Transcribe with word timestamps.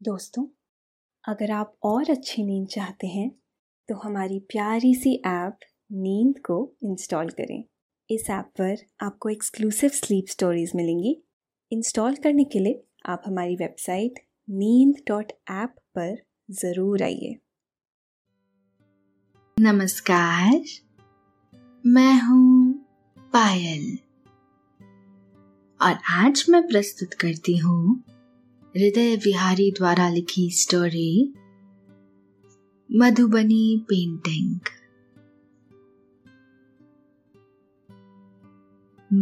दोस्तों, 0.00 0.44
अगर 1.24 1.50
आप 1.50 1.72
और 1.82 2.10
अच्छी 2.10 2.42
नींद 2.44 2.66
चाहते 2.68 3.06
हैं 3.06 3.30
तो 3.88 3.94
हमारी 3.94 4.38
प्यारी 4.50 4.94
सी 4.94 5.14
ऐप 5.26 5.58
नींद 5.92 6.38
को 6.40 6.56
इंस्टॉल 6.84 7.28
करें। 7.30 7.62
इस 8.10 8.28
ऐप 8.30 8.50
पर 8.60 8.76
आपको 9.00 9.28
एक्सक्लूसिव 9.28 9.90
स्लीप 9.90 10.26
स्टोरीज 10.28 10.72
मिलेंगी। 10.76 11.16
इंस्टॉल 11.72 12.16
करने 12.16 12.44
के 12.44 12.58
लिए 12.58 12.82
आप 13.06 13.22
हमारी 13.26 13.56
वेबसाइट 13.56 14.20
नींद 14.48 15.02
डॉट 15.08 15.32
ऐप 15.52 15.74
पर 15.94 16.16
ज़रूर 16.54 17.02
आइए। 17.02 17.36
नमस्कार, 19.56 20.60
मैं 21.84 22.20
हूँ 22.22 22.72
पायल। 23.32 23.96
और 25.80 25.98
आज 26.14 26.44
मैं 26.48 26.66
प्रस्तुत 26.68 27.14
करती 27.14 27.56
हूँ 27.56 28.02
हृदय 28.76 29.16
विहारी 29.16 29.70
द्वारा 29.70 30.08
लिखी 30.08 30.50
स्टोरी 30.50 31.34
मधुबनी 32.92 33.86
पेंटिंग 33.88 34.60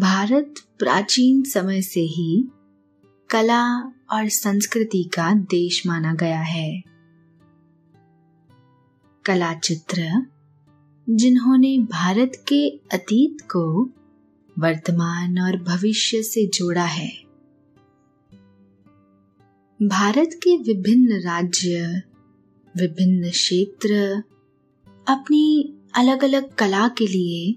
भारत 0.01 0.55
प्राचीन 0.79 1.43
समय 1.43 1.83
से 1.83 2.01
ही 2.01 2.49
कला 3.31 3.81
और 3.83 4.29
संस्कृति 4.29 5.11
का 5.15 5.35
देश 5.35 5.87
माना 5.87 6.15
गया 6.15 6.41
है। 6.41 6.83
कला 9.25 9.55
चित्र 9.55 10.27
जिन्होंने 11.11 11.79
भारत 11.79 12.33
के 12.49 12.69
अतीत 12.69 13.41
को 13.41 13.91
वर्तमान 14.59 15.39
और 15.39 15.57
भविष्य 15.63 16.23
से 16.23 16.47
जोड़ा 16.47 16.85
है। 16.85 17.24
भारत 19.83 20.31
के 20.35 20.57
विभिन्न 20.57 21.21
राज्य, 21.21 22.03
विभिन्न 22.77 23.31
क्षेत्र, 23.31 24.23
अपनी 25.09 25.75
अलग 25.95 26.25
अलग 26.25 26.55
कला 26.55 26.89
के 26.89 27.07
लिए 27.07 27.57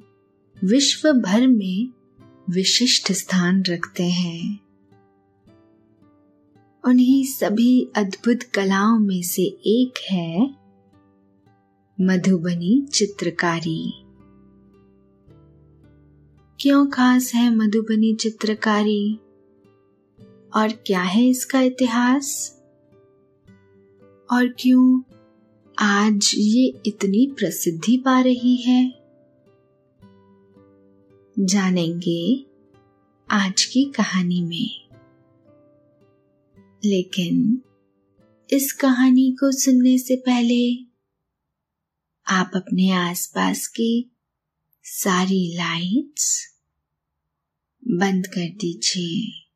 विश्व 0.64 1.12
भर 1.12 1.48
में 1.48 1.90
विशिष्ट 2.50 3.12
स्थान 3.12 3.64
रखते 3.70 4.04
हैं। 4.04 4.60
उन्हीं 6.86 7.26
सभी 7.26 7.92
अद्भुत 7.96 8.44
कलाओं 8.44 9.00
में 9.00 9.22
से 9.22 9.44
एक 9.66 9.94
है 10.12 10.56
मधुबनी 12.02 12.88
चित्रकारी। 12.94 13.94
क्यों 16.60 16.88
खास 16.88 17.32
है 17.34 17.56
मधुबनी 17.56 18.16
चित्रकारी? 18.16 19.20
और 20.58 20.72
क्या 20.72 21.02
है 21.02 21.28
इसका 21.28 21.62
इतिहास? 21.62 22.58
और 24.32 24.56
क्यों 24.60 25.02
आज 25.80 26.32
ये 26.38 26.82
इतनी 26.86 27.36
प्रसिद्धि 27.40 27.98
पा 27.98 28.20
रही 28.20 28.56
है? 28.56 28.90
जानेंगे 31.40 32.46
आज 33.32 33.64
की 33.64 33.86
कहानी 33.86 34.42
में। 34.42 34.88
लेकिन 36.86 37.62
इस 38.52 38.74
कहानी 38.74 39.32
को 39.32 39.52
सुनने 39.52 39.98
से 39.98 40.16
पहले 40.16 40.74
आप 42.28 42.52
अपने 42.56 42.92
आसपास 42.92 43.68
की 43.68 44.12
सारी 44.84 45.56
लाइट्स 45.58 46.60
बंद 47.88 48.28
कर 48.28 48.50
दीजिए। 48.50 49.47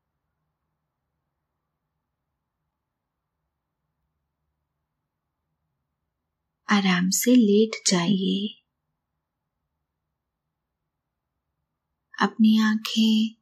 आराम 6.71 7.09
से 7.09 7.35
लेट 7.35 7.89
जाइए। 7.89 8.63
अपनी 12.21 12.59
आँखें 12.59 13.35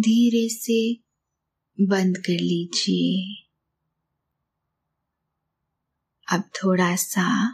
धीरे 0.00 0.48
से 0.48 0.94
बंद 1.80 2.16
कर 2.16 2.32
लीजिए। 2.32 3.42
अब 6.32 6.40
थोड़ा 6.40 6.96
सा 6.96 7.50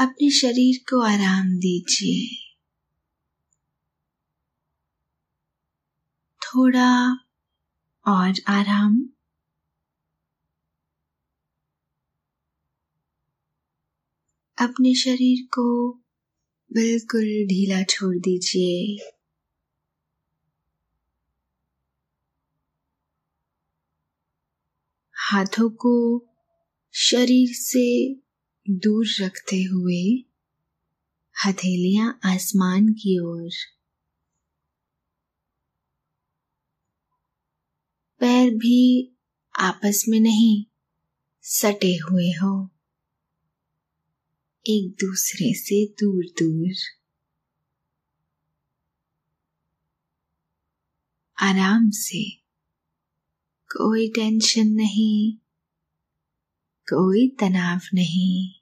अपने 0.00 0.30
शरीर 0.30 0.78
को 0.78 1.02
आराम 1.02 1.46
दीजिए। 1.46 2.52
थोड़ा 6.40 7.14
और 8.06 8.34
आराम। 8.48 9.11
अपने 14.62 14.94
शरीर 14.94 15.46
को 15.46 15.92
बिल्कुल 16.72 17.22
ढीला 17.22 17.82
छोड़ 17.82 18.16
दीजिए। 18.16 19.06
हाथों 25.16 25.70
को 25.70 26.26
शरीर 26.94 27.48
से 27.52 28.14
दूर 28.70 29.06
रखते 29.20 29.62
हुए 29.62 30.24
हथेलियाँ 31.46 32.20
आसमान 32.24 32.88
की 32.88 33.18
ओर, 33.18 33.50
पैर 38.20 38.50
भी 38.50 39.12
आपस 39.54 40.04
में 40.08 40.20
नहीं, 40.20 40.64
सटे 41.42 41.96
हुए 41.96 42.30
हो। 42.30 42.71
एक 44.66 44.90
दूसरे 44.90 45.54
से 45.54 45.86
दूर 45.86 46.24
दूर। 46.24 46.72
आराम 51.38 51.90
से। 51.90 52.30
कोई 53.76 54.08
टेंशन 54.08 54.68
नहीं। 54.68 55.36
कोई 56.82 57.28
तनाव 57.28 57.80
नहीं। 57.94 58.52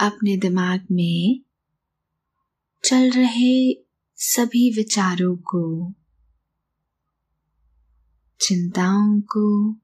अपने 0.00 0.36
दिमाग 0.36 0.86
में 0.92 1.40
चल 2.84 3.10
रहे 3.10 3.74
सभी 4.16 4.76
विचारों 4.76 5.36
को, 5.36 5.92
चिंताओं 8.40 9.20
को 9.20 9.76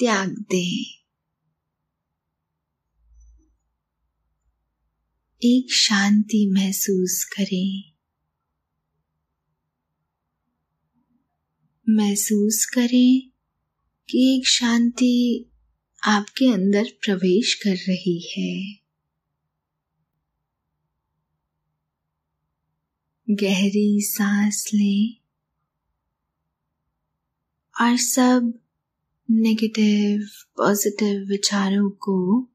त्याग 0.00 0.28
दे। 0.28 0.84
एक 5.42 5.72
शांति 5.72 6.50
महसूस 6.50 7.24
करें। 7.24 7.92
महसूस 11.88 12.64
करें 12.64 13.30
कि 14.10 14.36
एक 14.36 14.48
शांति 14.48 15.46
आपके 16.02 16.52
अंदर 16.52 16.84
प्रवेश 16.84 17.54
कर 17.54 17.76
रही 17.76 18.30
है। 18.38 18.80
गहरी 23.30 24.00
सांस 24.00 24.70
लें 24.74 25.16
और 27.80 27.96
सब 27.96 28.59
नेगेटिव 29.30 30.20
पॉजिटिव 30.56 31.28
विचारों 31.28 31.90
को 31.90 32.48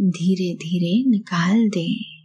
धीरे 0.00 0.54
धीरे 0.54 1.10
निकाल 1.10 1.68
दें 1.68 2.20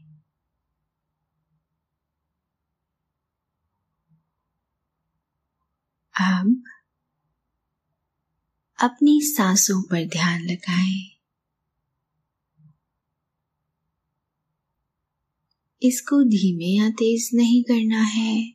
अब 6.22 6.64
अपनी 8.80 9.22
सांसों 9.22 9.82
पर 9.82 10.06
ध्यान 10.06 10.42
लगाएँ। 10.42 11.12
इसको 15.84 16.24
धीमे 16.24 16.84
या 16.84 16.90
तेज 16.90 17.30
नहीं 17.34 17.64
करना 17.64 18.02
है। 18.02 18.55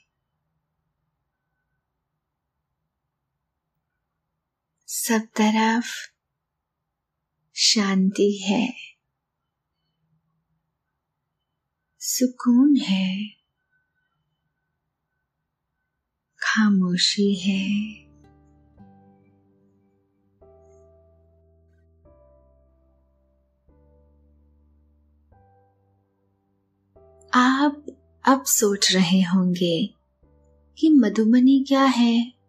सब 4.93 5.21
तरफ़ 5.21 5.85
शांति 7.55 8.37
है। 8.37 8.73
सुकून 11.99 12.75
है। 12.75 13.29
खामोशी 16.39 17.35
है। 17.35 17.95
आप 27.33 27.85
अब 28.25 28.43
सोच 28.45 28.93
रहे 28.93 29.21
होंगे 29.21 29.95
कि 30.77 30.89
मधुबनी 30.89 31.65
क्या 31.67 31.83
है? 31.83 32.40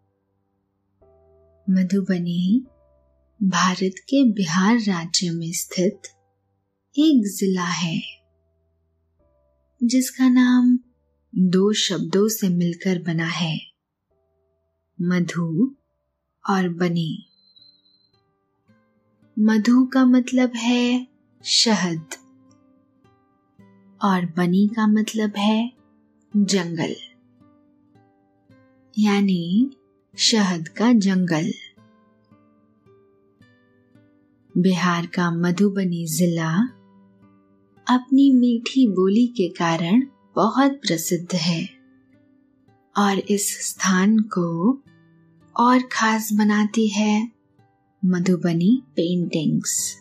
मधुबनी, 1.67 2.67
भारत 3.41 3.95
के 4.09 4.23
बिहार 4.33 4.79
राज्य 4.79 5.31
में 5.31 5.53
स्थित 5.53 6.09
एक 6.97 7.27
जिला 7.37 7.65
है, 7.65 8.01
जिसका 9.81 10.29
नाम 10.29 10.79
दो 11.35 11.73
शब्दों 11.73 12.29
से 12.29 12.49
मिलकर 12.49 13.03
बना 13.03 13.27
है, 13.27 13.57
मधु 14.99 15.77
और 16.45 16.69
बनी। 16.69 17.27
मधु 19.37 19.85
का 19.87 20.05
मतलब 20.07 20.57
है 20.57 21.07
शहद 21.45 22.17
और 24.01 24.27
बनी 24.27 24.67
का 24.69 24.87
मतलब 24.87 25.37
है 25.37 25.73
जंगल, 26.37 26.95
यानी 28.97 29.71
शहद 30.19 30.69
का 30.69 30.93
जंगल। 30.93 31.51
बिहार 34.55 35.07
का 35.07 35.31
मधुबनी 35.31 36.05
जिला 36.07 36.51
अपनी 37.87 38.31
मीठी 38.33 38.87
बोली 38.89 39.27
के 39.27 39.49
कारण 39.49 40.03
बहुत 40.37 40.73
प्रसिद्ध 40.73 41.35
है 41.35 41.69
और 42.97 43.19
इस 43.19 43.49
स्थान 43.69 44.19
को 44.19 44.83
और 45.57 45.83
खास 45.93 46.33
बनाती 46.33 46.89
है 46.89 47.31
मधुबनी 48.05 48.83
पेंटिंग्स 48.97 49.99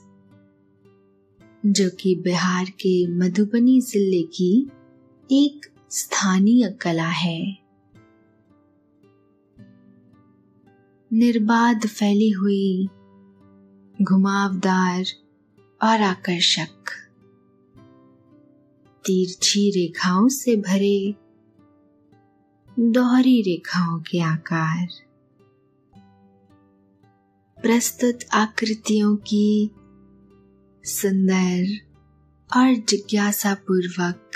जो 1.65 1.89
कि 1.89 2.15
बिहार 2.15 2.65
के 2.65 3.07
मधुबनी 3.17 3.81
ज़िले 3.81 4.21
की 4.23 4.69
एक 5.29 5.71
स्थानीय 5.91 6.69
कला 6.81 7.09
है। 7.15 7.60
निर्बाध 11.13 11.87
फैली 11.87 12.29
हुई, 12.29 12.87
घुमावदार 14.01 15.03
और 15.83 16.01
आकर्षक। 16.01 16.85
तिरछी 19.05 19.69
रेखाओं 19.69 20.27
से 20.27 20.55
भरे, 20.55 21.15
दोहरी 22.79 23.41
रेखाओं 23.41 23.99
के 23.99 24.19
आकार। 24.19 24.87
प्रस्तुत 27.61 28.19
आकृतियों 28.33 29.15
की 29.15 29.71
सुंदर 30.83 31.77
और 32.57 32.75
जिज्ञासा 32.75 33.53
पूर्वक 33.53 34.31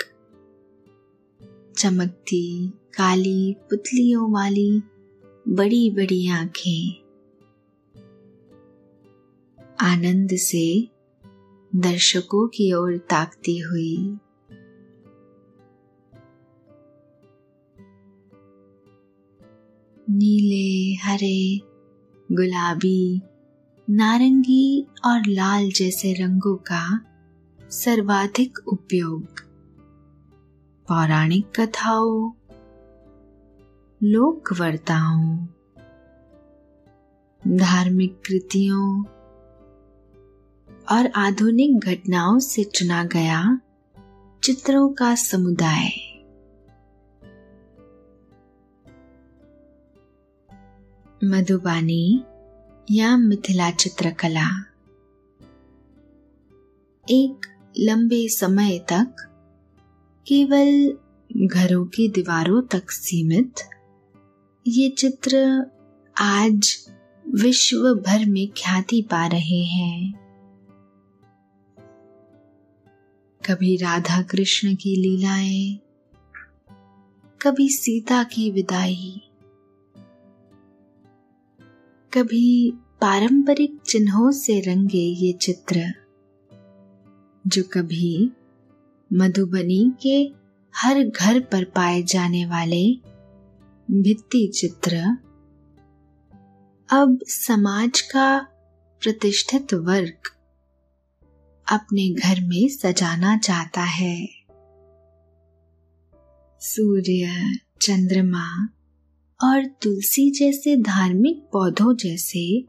चमकती 1.78 2.68
काली 2.68 3.56
पुतलियों 3.70 4.32
वाली 4.32 4.82
बड़ी 5.48 5.90
बड़ी 5.90 6.28
आँखें। 6.28 6.94
आनंद 9.80 10.28
से 10.32 10.88
दर्शकों 11.76 12.48
की 12.48 12.72
ओर 12.72 12.96
ताकती 12.96 13.58
हुई। 13.58 13.96
नीले, 20.10 20.94
हरे, 20.94 21.58
गुलाबी, 22.32 23.20
नारंगी 23.90 24.86
और 25.04 25.22
लाल 25.26 25.70
जैसे 25.70 26.12
रंगों 26.12 26.56
का 26.56 27.04
सर्वाधिक 27.70 28.58
उपयोग। 28.66 29.26
पौराणिक 30.88 31.60
कथाओं 31.60 32.35
लोक 34.02 34.52
वर्ताओं 34.52 35.46
धार्मिक 37.56 38.20
कृतियों 38.26 39.04
और 40.90 41.06
आधुनिक 41.16 41.78
घटनाओं 41.78 42.38
से 42.38 42.64
चुना 42.64 43.04
गया 43.04 43.60
चित्रों 44.44 44.88
का 44.88 45.14
समुदाय। 45.14 45.88
मधुबानी 51.24 52.24
या 52.90 53.16
मिथिला 53.16 53.70
चित्रकला। 53.70 54.64
एक 57.10 57.46
लंबे 57.78 58.28
समय 58.28 58.78
तक 58.78 59.16
केवल 60.26 60.98
घरों 61.46 61.86
की 61.86 62.08
दीवारों 62.08 62.62
तक 62.62 62.90
सीमित 62.90 63.54
ये 64.68 64.88
चित्र 64.88 65.36
आज 66.16 66.86
विश्व 67.24 67.94
भर 67.94 68.24
में 68.26 68.48
ख्याति 68.48 69.00
पा 69.02 69.26
रहे 69.26 69.62
हैं। 69.64 70.12
कभी 73.40 73.76
राधा 73.76 74.22
कृष्ण 74.22 74.74
की 74.74 74.96
लीलाएँ, 74.96 75.78
कभी 77.40 77.68
सीता 77.68 78.22
की 78.24 78.50
विदाई, 78.50 79.22
कभी 82.12 82.72
पारंपरिक 83.00 83.80
चिन्हों 83.86 84.30
से 84.32 84.60
रंगे 84.60 85.06
ये 85.22 85.32
चित्र, 85.32 85.92
जो 87.46 87.62
कभी 87.62 88.30
मधुबनी 89.12 89.92
के 90.02 90.32
हर 90.74 91.04
घर 91.04 91.40
पर 91.40 91.64
पाए 91.64 92.02
जाने 92.02 92.46
वाले 92.46 93.15
भित्ति 93.90 94.52
चित्र। 94.54 94.96
अब 96.90 97.18
समाज 97.22 98.00
का 98.00 98.40
प्रतिष्ठित 99.02 99.74
वर्ग 99.74 100.18
अपने 101.72 102.14
घर 102.14 102.40
में 102.40 102.68
सजाना 102.68 103.38
चाहता 103.38 103.82
है। 103.82 104.28
सूर्य, 106.60 107.52
चंद्रमा 107.80 108.68
और 109.44 109.64
तुलसी 109.64 110.30
जैसे 110.30 110.76
धार्मिक 110.76 111.48
पौधों 111.52 111.96
जैसे 111.96 112.64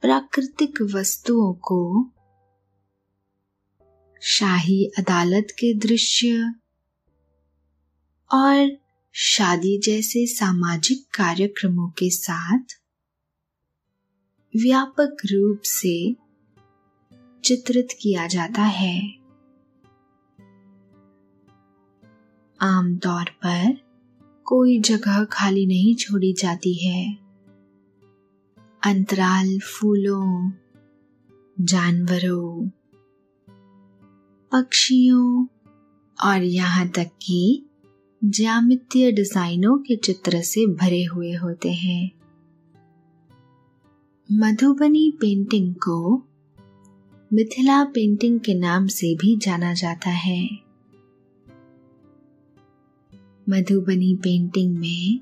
प्राकृतिक 0.00 0.82
वस्तुओं 0.94 1.54
को 1.54 2.10
शाही 4.22 4.84
अदालत 4.98 5.46
के 5.50 5.74
दृश्य 5.74 6.54
और 8.32 8.87
शादी 9.12 9.78
जैसे 9.78 10.26
सामाजिक 10.26 11.02
कार्यक्रमों 11.16 11.88
के 11.88 12.10
साथ 12.10 12.64
व्यापक 14.56 15.16
रूप 15.32 15.60
से 15.64 16.16
चित्रित 17.44 17.88
किया 18.00 18.26
जाता 18.26 18.62
है। 18.62 19.12
आमतौर 22.60 23.24
पर 23.24 23.76
कोई 24.44 24.80
जगह 24.80 25.24
खाली 25.24 25.66
नहीं 25.66 25.94
छोड़ी 25.94 26.32
जाती 26.32 26.86
है। 26.86 27.14
अंतराल 28.82 29.58
फूलों, 29.58 30.52
जानवरों, 31.60 32.68
पक्षियों 34.52 35.46
और 36.24 36.42
यहाँ 36.42 36.88
तक 36.88 37.10
कि 37.22 37.67
ज्यामितीय 38.22 39.10
डिजाइनों 39.12 39.76
के 39.78 39.96
चित्र 39.96 40.40
से 40.40 40.66
भरे 40.66 41.04
हुए 41.04 41.32
होते 41.32 41.72
हैं। 41.72 42.10
मधुबनी 44.32 45.10
पेंटिंग 45.20 45.74
को 45.74 46.22
मिथिला 47.32 47.84
पेंटिंग 47.84 48.40
के 48.40 48.54
नाम 48.54 48.86
से 48.86 49.14
भी 49.14 49.36
जाना 49.36 49.72
जाता 49.74 50.10
है। 50.10 50.42
मधुबनी 53.48 54.14
पेंटिंग 54.14 54.76
में 54.78 55.20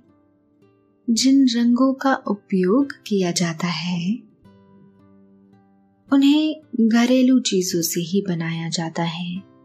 जिन 1.09 1.47
रंगों 1.57 1.93
का 1.95 2.15
उपयोग 2.27 2.93
किया 3.07 3.31
जाता 3.31 3.67
है, 3.67 4.19
उन्हें 6.13 6.63
घरेलू 6.81 7.39
चीज़ों 7.41 7.83
से 7.83 8.01
ही 8.01 8.25
बनाया 8.29 8.69
जाता 8.69 9.03
है। 9.03 9.56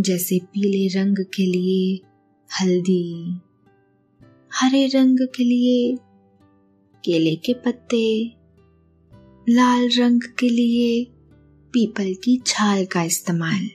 जैसे 0.00 0.38
पीले 0.38 0.86
रंग 0.88 1.16
के 1.34 1.46
लिए 1.46 2.00
हल्दी, 2.48 3.40
हरे 4.52 4.86
रंग 4.86 5.18
के 5.36 5.44
लिए 5.44 5.96
केले 7.04 7.34
के 7.36 7.52
पत्ते, 7.54 8.32
लाल 9.48 9.88
रंग 9.98 10.20
के 10.38 10.48
लिए 10.48 11.04
पीपल 11.72 12.14
की 12.14 12.40
छाल 12.46 12.84
का 12.84 13.02
इस्तेमाल, 13.02 13.68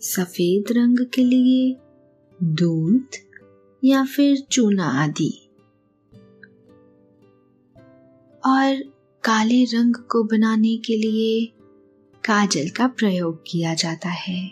सफ़ेद 0.00 0.72
रंग 0.72 1.06
के 1.14 1.24
लिए 1.24 1.76
दूध 2.42 3.16
या 3.84 4.04
फिर 4.04 4.36
चूना 4.50 4.84
आदि। 4.84 5.32
और 8.46 8.82
काले 9.24 9.64
रंग 9.64 9.94
को 9.94 10.22
बनाने 10.24 10.76
के 10.76 10.96
लिए 10.96 11.52
काजल 12.30 12.68
का 12.68 12.86
प्रयोग 12.86 13.42
किया 13.46 13.74
जाता 13.74 14.08
है। 14.08 14.50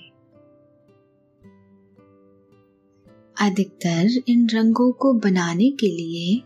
अधिकतर 3.41 4.09
इन 4.29 4.49
रंगों 4.49 4.93
को 4.93 5.13
बनाने 5.13 5.71
के 5.71 5.87
लिए 5.87 6.43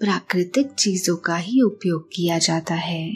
प्राकृतिक 0.00 0.70
चीज़ों 0.70 1.16
का 1.16 1.36
ही 1.36 1.60
उपयोग 1.60 2.08
किया 2.12 2.38
जाता 2.38 2.74
है। 2.74 3.14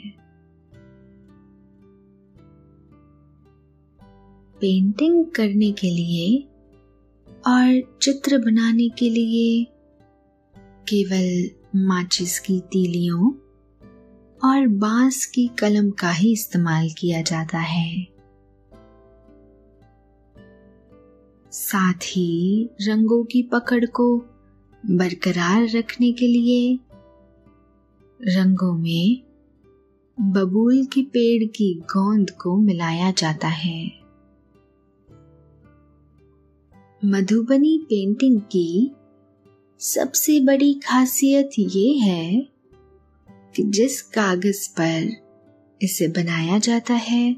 पेंटिंग 4.61 5.27
करने 5.27 5.73
के 5.73 5.91
लिए 5.91 6.49
और 7.47 7.99
चित्र 8.03 8.39
बनाने 8.39 8.89
के 8.89 9.11
लिए 9.11 9.65
केवल 10.89 11.51
माचिस 11.79 12.41
की 12.41 12.61
तीलियों 12.61 13.46
और 14.45 14.67
बाँस 14.67 15.27
की 15.27 15.47
कलम 15.47 15.91
का 15.91 16.11
ही 16.11 16.33
इस्तेमाल 16.33 16.91
किया 16.99 17.23
जाता 17.23 17.59
है। 17.59 18.09
साथ 21.53 21.95
ही 21.95 22.71
रंगों 22.83 23.25
की 23.25 23.43
पकड़ 23.43 23.85
को 23.85 24.19
बरकरार 24.87 25.69
रखने 25.69 26.13
के 26.13 26.27
लिए 26.27 26.79
रंगों 28.23 28.79
में 28.79 29.23
बबूल 30.21 30.85
के 30.85 31.03
पेड़ 31.03 31.49
की 31.49 31.75
गोंद 31.75 32.31
को 32.31 32.57
मिलाया 32.57 33.11
जाता 33.11 33.49
है। 33.49 33.93
मधुबनी 37.05 37.79
पेंटिंग 37.83 38.41
की 38.41 38.91
सबसे 39.79 40.41
बड़ी 40.41 40.75
खासियत 40.75 41.51
ये 41.59 41.95
है 41.95 42.56
कि 43.57 43.63
जिस 43.63 44.03
कागज़ 44.03 44.71
पर 44.71 45.17
इसे 45.83 46.09
बनाया 46.09 46.59
जाता 46.59 46.95
है, 46.95 47.37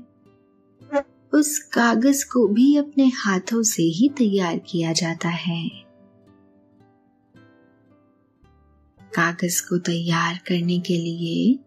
उस 1.35 1.59
कागज़ 1.59 2.25
को 2.25 2.49
भी 2.49 2.77
अपने 2.77 3.09
हाथों 3.09 3.63
से 3.63 3.83
ही 3.83 4.09
तैयार 4.09 4.59
किया 4.59 4.93
जाता 4.93 5.29
है। 5.29 5.69
कागज़ 9.15 9.69
को 9.69 9.79
तैयार 9.79 10.41
करने 10.49 10.79
के 10.79 10.97
लिए 10.97 11.59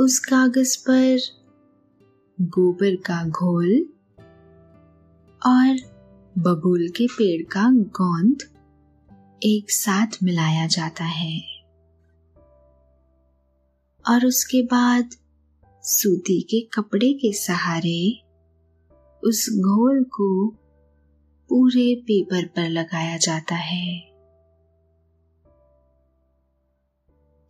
उस 0.00 0.18
कागज़ 0.18 0.78
पर 0.90 1.18
गोबर 2.40 2.96
का 2.96 3.28
घोल 3.28 3.86
और 5.46 5.76
बबूल 6.38 6.88
के 6.88 7.06
पेड़ 7.06 7.42
का 7.42 7.70
गोंद 7.70 8.38
एक 9.42 9.70
साथ 9.70 10.06
मिलाया 10.22 10.66
जाता 10.66 11.04
है। 11.04 11.59
और 14.10 14.26
उसके 14.26 14.62
बाद 14.62 15.10
सूती 15.82 16.40
के 16.40 16.60
कपड़े 16.60 17.12
के 17.12 17.32
सहारे 17.32 18.22
उस 19.24 19.50
घोल 19.50 20.04
को 20.04 20.46
पूरे 21.48 21.94
पेपर 21.94 22.46
पर 22.46 22.68
लगाया 22.68 23.16
जाता 23.16 23.54
है। 23.54 24.10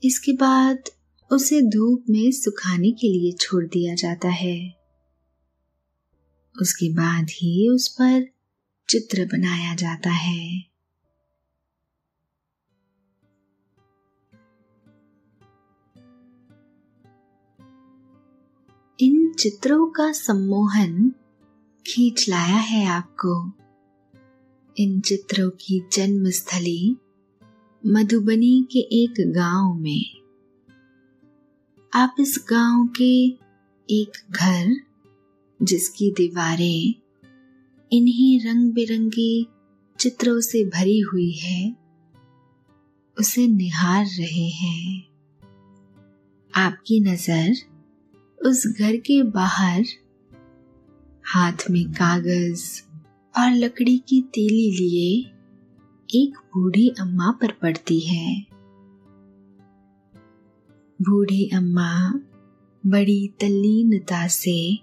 इसके 0.05 0.33
बाद 0.33 0.79
उसे 1.33 1.63
धूप 1.63 2.05
में 2.11 2.31
सुखाने 2.31 2.91
के 2.91 3.09
लिए 3.09 3.33
छोड़ 3.33 3.67
दिया 3.67 3.95
जाता 3.95 4.29
है। 4.29 4.77
उसके 6.63 6.93
बाद 6.93 7.27
ही 7.31 7.69
उस 7.69 7.89
पर 7.89 8.29
चित्र 8.89 9.25
बनाया 9.25 9.75
जाता 9.75 10.11
है। 10.11 10.70
इन 19.03 19.33
चित्रों 19.33 19.87
का 19.87 20.13
सम्मोहन 20.13 21.13
खींच 21.87 22.29
लाया 22.29 22.57
है 22.57 22.87
आपको। 22.87 23.53
इन 24.77 25.01
चित्रों 25.01 25.51
की 25.51 25.83
जन्मस्थली 25.93 26.97
मधुबनी 27.87 28.69
के 28.73 28.79
एक 28.79 29.15
गाँव 29.21 29.75
में। 29.75 30.05
आप 31.95 32.17
इस 32.21 32.45
गाँव 32.51 32.87
के 32.87 33.27
एक 33.89 34.13
घर, 34.31 34.77
जिसकी 35.63 36.11
दीवारें 36.11 36.95
इन्हीं 37.93 38.41
रंग 38.41 38.73
बिरंगी 38.73 39.47
चित्रों 39.99 40.41
से 40.41 40.65
भरी 40.65 41.01
हुई 41.01 41.33
है, 41.33 41.77
उसे 43.19 43.47
निहार 43.47 44.07
रहे 44.07 44.49
हैं। 44.49 45.07
आपकी 46.55 47.01
नज़र 47.01 47.70
उस 48.47 48.67
घर 48.79 48.97
के 48.97 49.23
बाहर 49.23 49.85
हाथ 51.27 51.71
में 51.71 51.93
कागज़ 51.93 52.83
और 53.39 53.51
लकड़ी 53.51 53.99
की 53.99 54.21
तेली 54.21 54.71
लिए 54.71 55.19
एक 56.23 56.39
बूढ़ी 56.39 56.89
अम्मा 57.01 57.31
पर 57.31 57.53
पड़ती 57.53 58.01
है। 58.01 58.47
बूढ़ी 61.03 61.51
अम्मा 61.55 62.21
बड़ी 62.87 63.29
तल्लीनता 63.41 64.27
से 64.27 64.79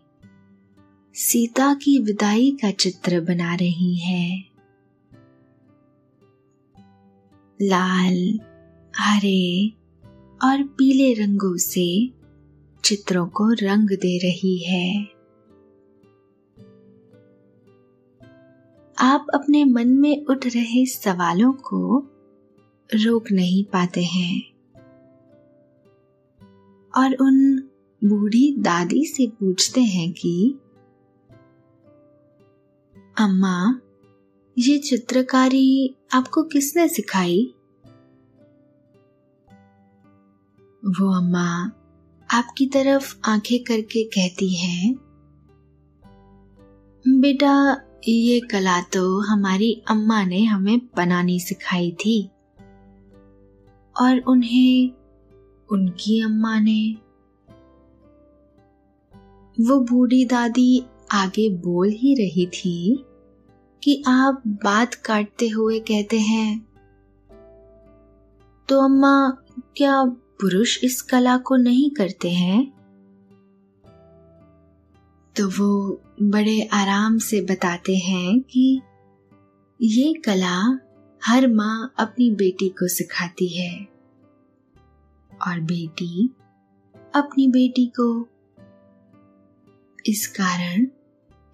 सीता 1.14 1.74
की 1.74 2.00
विदाई 2.00 2.52
का 2.52 2.72
चित्र 2.72 3.22
बना 3.22 3.56
रही 3.56 3.96
है। 3.96 4.44
लाल, 7.62 8.40
हरे 8.98 9.74
और 10.44 10.64
पीले 10.64 11.14
रंगों 11.14 11.58
से 11.58 12.18
चित्रों 12.88 13.28
को 13.28 13.52
रंग 13.52 13.90
दे 13.90 14.18
रही 14.18 14.58
है। 14.58 15.04
आप 18.98 19.26
अपने 19.34 19.66
मन 19.66 19.88
में 19.88 20.26
उठ 20.26 20.46
रहे 20.46 20.86
सवालों 20.86 21.54
को 21.54 22.08
रोक 22.96 23.32
नहीं 23.32 23.64
पाते 23.64 24.04
हैं। 24.04 24.54
और 26.98 27.16
उन 27.22 27.60
बूढ़ी 28.04 28.56
दादी 28.58 29.06
से 29.06 29.28
पूछते 29.28 29.82
हैं 29.82 30.14
कि, 30.14 30.60
अम्मा, 33.18 33.80
ये 34.58 34.78
चित्रकारी 34.78 35.96
आपको 36.14 36.44
किसने 36.44 36.88
सिखाई? 36.88 37.54
वो 40.86 41.18
अम्मा 41.18 41.72
आपकी 42.34 42.66
तरफ़ 42.66 43.16
आँखें 43.26 43.64
करके 43.64 44.04
कहती 44.04 44.56
है, 44.56 44.94
बेटा, 47.08 47.82
ये 48.08 48.40
कला 48.40 48.82
तो 48.82 49.20
हमारी 49.20 49.84
अम्मा 49.90 50.24
ने 50.24 50.44
हमें 50.44 50.80
बनानी 50.98 51.40
सिखाई 51.40 51.92
थी 51.92 52.30
और 54.02 54.20
उन्हें 54.20 54.92
उनकी 55.72 56.22
अम्मा 56.22 56.60
ने 56.60 56.96
वो 59.60 59.80
बूढ़ी 59.80 60.26
दादी 60.26 60.86
आगे 61.12 61.50
बोल 61.50 61.90
ही 61.90 62.16
रही 62.16 62.48
थी 62.48 63.06
कि 63.84 64.04
आप 64.08 64.44
बात 64.48 64.94
काटते 64.94 65.48
हुए 65.48 65.80
कहते 65.80 66.20
हैं 66.20 66.68
तो 68.70 68.82
अम्मा, 68.82 69.30
क्या 69.78 70.04
पुरुष 70.42 70.84
इस 70.84 71.02
कला 71.02 71.38
को 71.38 71.56
नहीं 71.56 71.92
करते 71.92 72.32
हैं? 72.32 72.72
तो 75.36 75.50
वो 75.50 76.02
बड़े 76.22 76.62
आराम 76.62 77.18
से 77.18 77.42
बताते 77.42 77.98
हैं 77.98 78.40
कि 78.40 78.82
ये 79.82 80.14
कला 80.14 80.80
हर 81.24 81.48
माँ 81.48 81.94
अपनी 82.00 82.32
बेटी 82.32 82.70
को 82.70 82.88
सिखाती 82.88 83.48
है। 83.48 83.88
और 85.48 85.60
बेटी 85.60 86.30
अपनी 87.16 87.48
बेटी 87.48 87.94
को 88.00 88.30
इस 90.06 90.28
कारण 90.28 90.88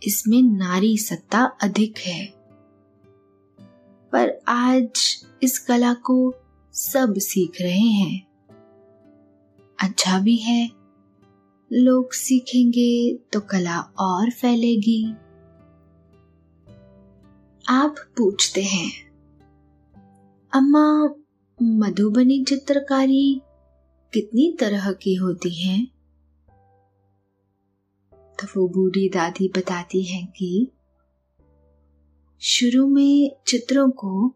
इसमें 0.03 0.41
नारी 0.41 0.97
सत्ता 0.97 1.43
अधिक 1.43 1.97
है। 1.97 2.33
पर 4.11 4.39
आज 4.47 5.25
इस 5.43 5.59
कला 5.59 5.93
को 5.93 6.35
सब 6.73 7.13
सीख 7.17 7.61
रहे 7.61 7.79
हैं। 7.79 8.32
अच्छा 9.79 10.19
भी 10.19 10.35
है। 10.37 10.71
लोग 11.71 12.13
सीखेंगे 12.13 13.17
तो 13.33 13.39
कला 13.41 13.79
और 13.79 14.31
फैलेगी। 14.31 15.03
आप 17.65 17.95
पूछते 18.17 18.63
हैं, 18.63 18.91
अम्मा 20.53 21.15
मधुबनी 21.61 22.43
चित्रकारी 22.43 23.41
कितनी 24.13 24.57
तरह 24.59 24.91
की 24.91 25.15
होती 25.15 25.53
है? 25.53 25.85
तो 28.39 28.47
वो 28.57 28.67
बूढ़ी 28.67 29.09
दादी 29.09 29.47
बताती 29.47 30.03
है 30.03 30.23
कि 30.25 30.71
शुरू 32.41 32.87
में 32.87 33.35
चित्रों 33.47 33.89
को 33.89 34.27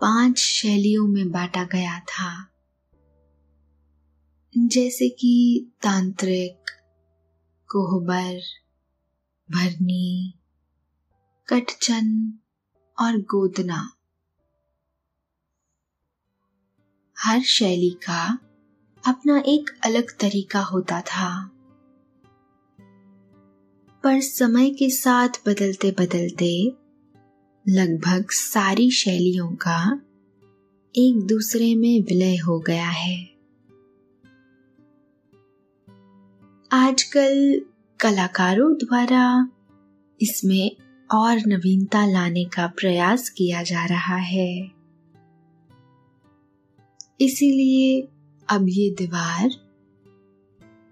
पाँच 0.00 0.38
शैलियों 0.38 1.06
में 1.08 1.30
बांटा 1.30 1.64
गया 1.64 1.98
था। 2.00 2.51
जैसे 4.58 5.08
कि 5.08 5.66
तांत्रिक, 5.82 6.70
कोहबर, 7.68 8.40
भरनी, 9.50 10.34
कटचन 11.48 12.38
और 12.98 13.18
गोदना। 13.18 13.92
हर 17.18 17.42
शैली 17.42 17.90
का 17.90 18.38
अपना 19.06 19.42
एक 19.46 19.80
अलग 19.84 20.18
तरीका 20.18 20.60
होता 20.60 21.00
था। 21.00 21.50
पर 24.04 24.20
समय 24.20 24.70
के 24.70 24.90
साथ 24.90 25.28
बदलते 25.46 25.90
बदलते 25.90 26.72
लगभग 27.68 28.30
सारी 28.30 28.90
शैलियों 28.90 29.54
का 29.54 30.00
एक 30.96 31.26
दूसरे 31.26 31.74
में 31.74 32.02
विलय 32.02 32.36
हो 32.36 32.60
गया 32.60 32.88
है। 32.88 33.31
आजकल 36.74 37.62
कलाकारों 38.00 38.74
द्वारा 38.74 39.50
इसमें 40.22 40.76
और 41.14 41.36
नवीनता 41.46 42.06
लाने 42.06 42.44
का 42.44 42.66
प्रयास 42.66 43.28
किया 43.28 43.62
जा 43.62 43.84
रहा 43.84 44.16
है। 44.16 44.70
इसीलिए 47.20 48.08
अब 48.48 48.66
ये 48.68 48.90
दीवार 48.90 49.48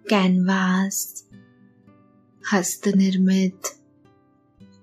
कैनवास 0.09 1.29
हस्त 2.53 2.89
निर्मित 2.89 3.61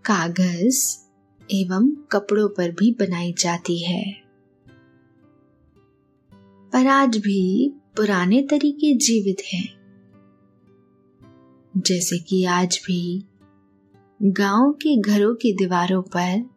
कागज़ 0.06 0.98
एवं 1.52 1.89
कपड़ों 2.12 2.50
पर 2.50 2.72
भी 2.72 2.91
बनाई 2.91 3.34
जाती 3.34 3.78
है। 3.80 4.24
पर 6.74 6.88
आज 6.88 7.17
भी 7.17 7.74
पुराने 7.95 8.41
तरीके 8.41 8.95
जीवित 8.95 9.38
हैं। 9.54 9.77
जैसे 11.78 12.20
कि 12.20 12.46
आज 12.46 12.80
भी, 12.86 13.26
गाँव 14.22 14.72
के 14.72 15.02
घरों 15.02 15.36
की 15.36 15.54
दीवारों 15.54 16.02
पर 16.02 16.50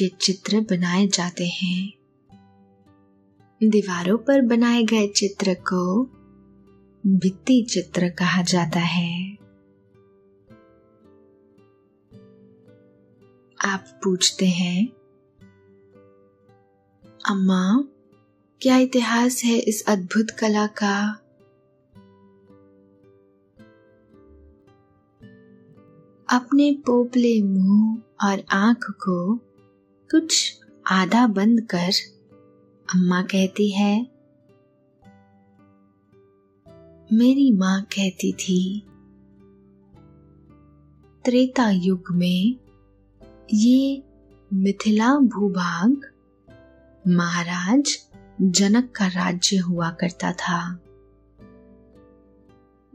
ये 0.00 0.08
चित्र 0.20 0.60
बनाए 0.60 1.06
जाते 1.06 1.46
हैं। 1.46 1.92
दीवारों 3.64 4.18
पर 4.18 4.40
बनाए 4.40 4.82
गए 4.82 5.08
चित्र 5.08 5.54
को 5.54 6.04
भित्ति 7.06 7.66
चित्र 7.70 8.08
कहा 8.08 8.42
जाता 8.42 8.80
है। 8.80 9.32
आप 13.64 14.00
पूछते 14.04 14.46
हैं, 14.46 14.88
अम्मा, 17.26 17.84
क्या 18.60 18.76
इतिहास 18.76 19.44
है 19.44 19.58
इस 19.58 19.84
अद्भुत 19.88 20.30
कला 20.30 20.66
का? 20.66 21.24
अपने 26.30 26.72
पोपले 26.72 27.42
मुँह 27.42 28.28
और 28.28 28.44
आँख 28.52 28.90
को 28.90 29.36
कुछ 30.10 30.60
आधा 30.90 31.26
बंद 31.26 31.60
कर 31.60 31.90
अम्मा 32.94 33.22
कहती 33.22 33.70
है, 33.70 34.02
मेरी 37.12 37.52
माँ 37.52 37.82
कहती 37.82 38.32
थी, 38.32 38.86
त्रेता 41.24 41.70
युग 41.70 42.04
में 42.10 42.56
ये 43.54 44.02
मिथिला 44.52 45.14
भूभाग 45.14 46.00
महाराज 47.08 47.98
जनक 48.42 48.92
का 48.96 49.06
राज्य 49.06 49.56
हुआ 49.56 49.90
करता 49.90 50.32
था। 50.32 50.78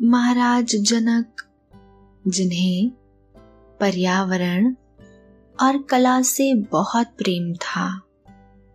महाराज 0.02 0.76
जनक 0.76 1.42
जिन्हें 2.28 3.03
पर्यावरण 3.84 4.76
और 5.62 5.82
कला 5.82 6.22
से 6.22 6.54
बहुत 6.54 7.08
प्रेम 7.08 7.54
था। 7.54 8.02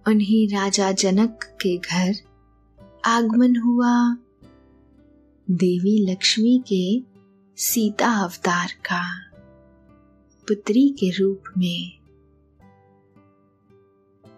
उन्हीं 0.08 0.48
राजा 0.48 0.92
जनक 0.92 1.40
के 1.44 1.78
घर 1.78 2.14
आगमन 3.04 3.56
हुआ। 3.56 4.16
देवी 5.50 6.12
लक्ष्मी 6.12 6.64
के 6.72 7.02
सीता 7.56 8.08
अवतार 8.08 8.66
का 8.66 9.18
पुत्री 10.48 10.88
के 10.88 11.10
रूप 11.10 11.42
में। 11.58 11.98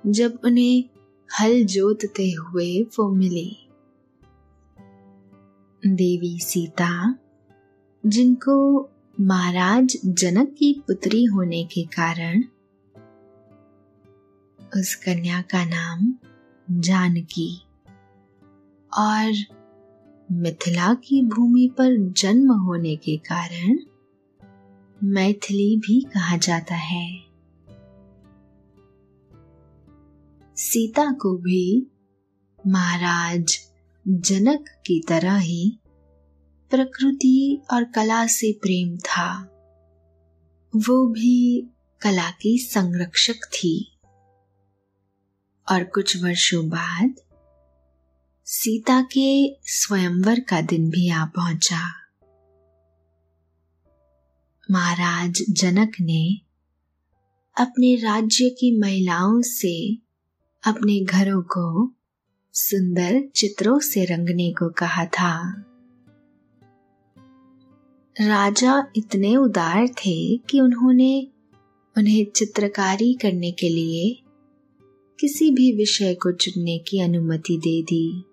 जब 0.07 0.39
उन्हें 0.45 0.85
हल 1.41 1.65
जोतते 1.65 2.31
हुए 2.31 2.83
वो 2.83 3.15
मिली। 3.15 3.69
देवी 5.87 6.39
सीता, 6.39 7.19
जिनको 8.07 8.90
महाराज 9.23 9.97
जनक 10.07 10.55
की 10.59 10.73
पुत्री 10.87 11.25
होने 11.25 11.65
के 11.65 11.83
कारण 11.83 12.43
उस 14.77 14.95
कन्या 14.95 15.43
का 15.43 15.65
नाम 15.65 16.15
जानकी 16.71 17.63
और 18.99 19.45
मिथिला 20.33 20.95
की 20.95 21.23
भूमि 21.23 21.71
पर 21.79 22.13
जन्म 22.13 22.53
होने 22.53 22.97
के 22.97 23.17
कारण 23.17 23.79
मैथिली 25.05 25.77
भी 25.77 26.01
कहा 26.01 26.37
जाता 26.37 26.75
है। 26.75 27.21
सीता 30.57 31.13
को 31.13 31.37
भी 31.37 31.87
महाराज 32.67 33.59
जनक 34.09 34.65
की 34.87 35.03
तरह 35.09 35.37
ही 35.37 35.79
प्रकृति 36.71 37.63
और 37.73 37.85
कला 37.85 38.27
से 38.27 38.53
प्रेम 38.53 38.99
था। 38.99 39.43
वो 40.77 41.09
भी 41.09 41.67
कला 42.01 42.31
की 42.31 42.59
संरक्षक 42.59 43.35
थी। 43.35 43.99
और 45.73 45.85
कुछ 45.85 46.23
वर्षों 46.23 46.69
बाद 46.69 47.15
सीता 48.45 49.03
के 49.03 49.57
स्वयंवर 49.63 50.41
का 50.41 50.61
दिन 50.61 50.91
भी 50.91 51.11
आ 51.11 51.25
पहुँचा। 51.25 51.93
महाराज 54.71 55.43
जनक 55.51 55.93
ने 56.01 56.41
अपने 57.59 57.97
राज्य 57.97 58.51
की 58.51 58.81
महिलाओं 58.81 59.43
से 59.43 59.95
अपने 60.65 61.05
घरों 61.05 61.43
को 61.43 61.95
सुंदर 62.53 63.29
चित्रों 63.37 63.79
से 63.81 64.05
रंगने 64.05 64.51
को 64.51 64.69
कहा 64.69 65.05
था। 65.05 65.65
राजा 68.17 68.93
इतने 68.97 69.37
उदार 69.37 69.87
थे 69.89 70.37
कि 70.37 70.61
उन्होंने 70.61 71.29
उन्हें 71.99 72.25
चित्रकारी 72.37 73.13
करने 73.15 73.51
के 73.53 73.69
लिए 73.69 74.23
किसी 75.21 75.51
भी 75.51 75.73
विषय 75.73 76.15
को 76.15 76.33
चुनने 76.33 76.79
की 76.79 77.01
अनुमति 77.01 77.57
दे 77.57 77.83
दी। 77.83 78.25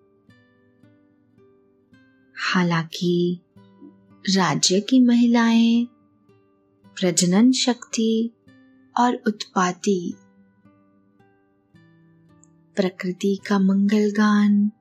हालाँकि 2.35 3.39
राज्य 4.35 4.79
की 4.79 4.99
महिलाएँ, 4.99 5.87
प्रजनन 6.95 7.51
शक्ति 7.51 8.31
और 8.99 9.15
उत्पाती, 9.27 10.13
प्रकृति 12.75 13.35
का 13.47 13.59
मंगल 13.59 14.11
गान 14.11 14.71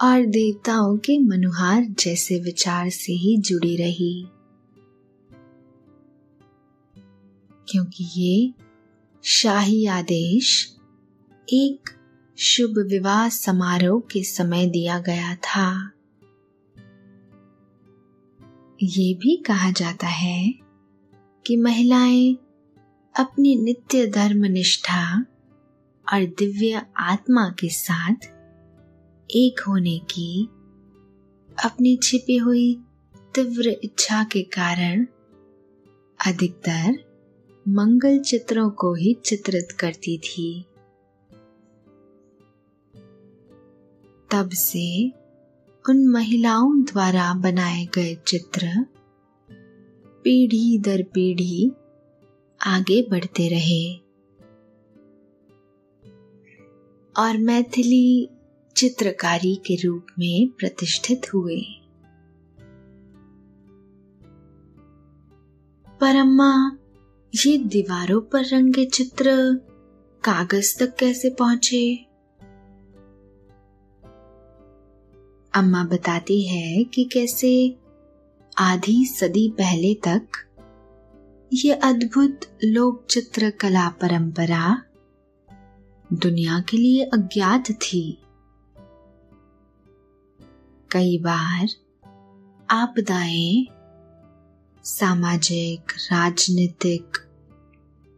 और 0.00 0.26
देवताओं 0.26 0.96
के 0.96 1.18
मनुहार 1.18 1.84
जैसे 1.84 2.40
विचार 2.40 2.90
से 2.90 3.12
ही 3.12 3.36
जुड़ी 3.36 3.76
रही। 3.76 4.26
क्योंकि 7.68 8.04
ये 8.16 8.54
शाही 9.22 9.86
आदेश 9.86 10.76
एक 11.52 11.90
शुभ 12.38 12.86
विवाह 12.88 13.28
समारोह 13.28 14.00
के 14.00 14.24
समय 14.24 14.66
दिया 14.66 14.98
गया 14.98 15.34
था। 15.34 15.90
ये 18.82 19.14
भी 19.14 19.36
कहा 19.36 19.70
जाता 19.70 20.06
है 20.06 20.54
कि 21.46 21.56
महिलाएँ 21.56 22.34
अपनी 23.18 23.56
नित्य 23.56 24.06
धर्म 24.06 24.44
निष्ठा 24.44 25.26
और 26.12 26.24
दिव्य 26.24 26.86
आत्मा 26.96 27.48
के 27.48 27.68
साथ 27.68 28.41
एक 29.34 29.60
होने 29.68 29.98
की 29.98 30.44
अपनी 31.64 31.96
छिपी 32.02 32.36
हुई 32.36 32.74
तीव्र 33.34 33.68
इच्छा 33.84 34.24
के 34.24 34.42
कारण 34.42 35.06
अधिकतर 36.26 37.04
मंगल 37.68 38.18
चित्रों 38.18 38.70
को 38.70 38.94
ही 38.94 39.14
चित्रित 39.14 39.72
करती 39.72 40.18
थी। 40.18 40.64
तब 44.30 44.50
से 44.52 45.12
उन 45.88 46.06
महिलाओं 46.06 46.84
द्वारा 46.84 47.34
बनाए 47.34 47.84
गए 47.84 48.14
चित्र 48.14 48.86
पीढ़ी 50.24 50.78
दर 50.78 51.02
पीढ़ी 51.02 51.72
आगे 52.66 53.02
बढ़ते 53.02 53.48
रहे। 53.48 53.96
और 57.16 57.38
मैथिली 57.38 58.28
चित्रकारी 58.76 59.54
के 59.56 59.76
रूप 59.76 60.06
में 60.18 60.48
प्रतिष्ठित 60.48 61.34
हुए। 61.34 61.62
पर 66.00 66.16
अम्मा, 66.16 66.78
ये 67.46 67.58
दीवारों 67.58 68.20
पर 68.20 68.44
रंगे 68.44 68.84
चित्र 68.84 69.54
कागज़ 70.24 70.78
तक 70.78 70.96
कैसे 70.96 71.30
पहुँचे? 71.30 71.96
अम्मा 75.54 75.84
बताती 75.84 76.48
है 76.48 76.84
कि 76.84 77.04
कैसे 77.04 77.76
आधी 78.58 79.06
सदी 79.06 79.48
पहले 79.50 79.94
तक 79.94 80.28
ये 81.52 81.72
अद्भुत 81.72 82.40
लोक 82.64 83.06
चित्रकला 83.10 83.88
परंपरा 83.88 84.82
दुनिया 86.12 86.60
के 86.60 86.76
लिए 86.76 87.04
अज्ञात 87.04 87.70
थी। 87.70 88.21
कई 90.92 91.18
बार 91.18 91.68
आपदाएँ 92.70 93.66
सामाजिक, 94.84 95.80
राजनीतिक 96.12 97.18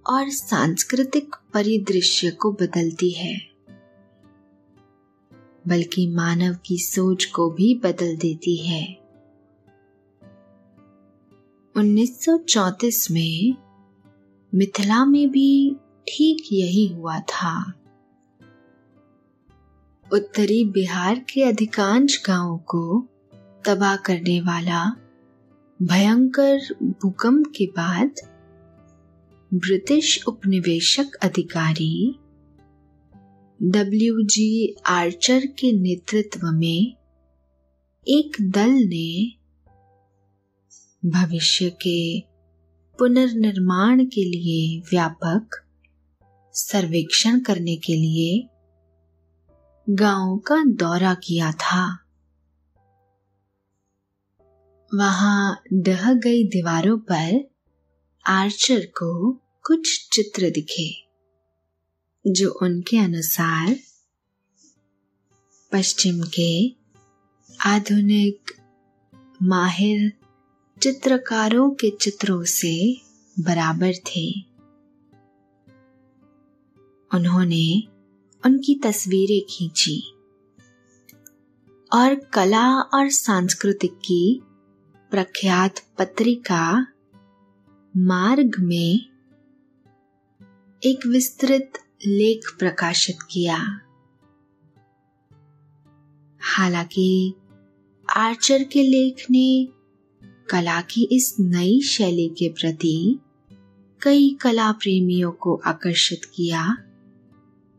और 0.07 0.29
सांस्कृतिक 0.29 1.37
परिदृश्य 1.55 2.31
को 2.31 2.53
बदलती 2.53 3.11
है, 3.11 3.41
बल्कि 5.69 6.07
मानव 6.07 6.57
की 6.67 6.79
सोच 6.79 7.25
को 7.25 7.51
भी 7.51 7.75
बदल 7.75 8.17
देती 8.17 8.57
है। 8.57 8.99
1934 11.77 13.11
में 13.11 13.55
मिथिला 14.55 15.05
में 15.05 15.31
भी 15.31 15.77
ठीक 16.09 16.49
यही 16.53 16.87
हुआ 16.87 17.21
था। 17.21 17.73
उत्तरी 20.15 20.65
बिहार 20.65 21.19
के 21.33 21.43
अधिकांश 21.43 22.23
गाँवों 22.27 22.59
को 22.59 22.83
तबाह 23.65 23.97
करने 23.97 24.41
वाला 24.41 24.85
भयंकर 25.81 26.59
भूकंप 26.83 27.47
के 27.57 27.67
बाद 27.77 28.21
ब्रिटिश 29.53 30.19
उपनिवेशक 30.29 31.15
अधिकारी 31.23 31.97
डब्ल्यू 33.61 34.23
जी 34.31 34.75
आर्चर 34.87 35.47
के 35.59 35.73
नेतृत्व 35.73 36.47
में 36.53 36.97
एक 38.07 38.37
दल 38.41 38.73
ने 38.95 39.11
भविष्य 41.11 41.71
के 41.83 42.21
पुनर्निर्माण 42.99 44.05
के 44.05 44.25
लिए 44.25 44.79
व्यापक 44.91 45.63
सर्वेक्षण 46.55 47.41
करने 47.41 47.77
के 47.77 47.95
लिए 47.95 48.43
गाँव 49.91 50.37
का 50.39 50.57
दौरा 50.65 51.15
किया 51.15 51.53
था। 51.53 51.99
वहाँ 54.95 55.63
डह 55.73 56.13
गई 56.13 56.45
दीवारों 56.45 56.99
पर 56.99 57.51
आर्चर 58.27 58.81
को 58.81 59.33
कुछ 59.67 60.09
चित्र 60.13 60.51
दिखे, 60.51 60.89
जो 62.27 62.51
उनके 62.63 62.99
अनुसार 62.99 63.77
पश्चिम 65.73 66.23
के 66.23 66.77
आधुनिक 67.67 68.53
माहिर 69.43 70.13
चित्रकारों 70.83 71.71
के 71.71 71.91
चित्रों 71.91 72.43
से 72.45 73.01
बराबर 73.41 73.93
थे। 73.93 74.31
उन्होंने 77.11 77.94
उनकी 78.45 78.75
तस्वीरें 78.75 79.47
खींची। 79.51 80.11
और 81.93 82.15
कला 82.15 82.81
और 82.81 83.11
सांस्कृतिक 83.11 83.93
की 83.93 84.43
प्रख्यात 85.11 85.81
पत्रिका 85.99 86.87
मार्ग 87.97 88.57
में 88.59 89.01
एक 90.85 91.07
विस्तृत 91.07 91.73
लेख 92.07 92.57
प्रकाशित 92.59 93.19
किया। 93.31 93.81
हालाँकि 96.41 97.35
आर्चर 98.17 98.65
के 98.65 98.83
लेख 98.83 99.27
ने 99.31 99.69
कला 100.51 100.81
की 100.81 101.09
इस 101.13 101.37
नई 101.41 101.81
शैली 101.81 102.29
के 102.29 102.49
प्रति 102.49 103.19
कई 104.03 104.37
कला 104.41 104.73
प्रेमियों 104.73 105.33
को 105.33 105.63
आकर्षित 105.67 106.25
किया। 106.25 106.84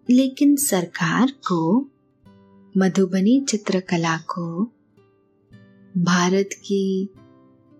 लेकिन 0.09 0.55
सरकार 0.55 1.31
को, 1.31 1.89
मधुबनी 2.77 3.45
चित्रकला 3.49 4.17
को, 4.17 4.63
भारत 5.97 6.49
की 6.53 7.09